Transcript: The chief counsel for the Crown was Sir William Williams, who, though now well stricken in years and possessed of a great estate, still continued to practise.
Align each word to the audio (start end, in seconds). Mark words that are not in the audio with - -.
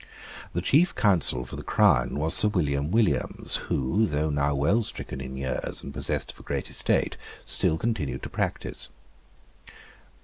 The 0.53 0.63
chief 0.63 0.95
counsel 0.95 1.45
for 1.45 1.55
the 1.55 1.61
Crown 1.61 2.17
was 2.17 2.33
Sir 2.33 2.47
William 2.47 2.89
Williams, 2.89 3.57
who, 3.69 4.07
though 4.07 4.31
now 4.31 4.55
well 4.55 4.81
stricken 4.81 5.21
in 5.21 5.37
years 5.37 5.83
and 5.83 5.93
possessed 5.93 6.31
of 6.31 6.39
a 6.39 6.41
great 6.41 6.71
estate, 6.71 7.17
still 7.45 7.77
continued 7.77 8.23
to 8.23 8.29
practise. 8.31 8.89